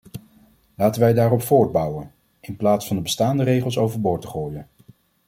[0.75, 4.67] Laten wij daarop voortbouwen, in plaats van de bestaande regels overboord te gooien.